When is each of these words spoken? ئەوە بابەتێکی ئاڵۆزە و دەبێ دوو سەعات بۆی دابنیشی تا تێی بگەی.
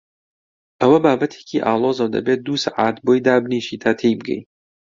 ئەوە 0.81 0.97
بابەتێکی 1.05 1.63
ئاڵۆزە 1.65 2.03
و 2.05 2.13
دەبێ 2.15 2.33
دوو 2.45 2.61
سەعات 2.65 2.97
بۆی 3.05 3.23
دابنیشی 3.27 3.81
تا 3.83 3.91
تێی 3.99 4.15
بگەی. 4.19 4.41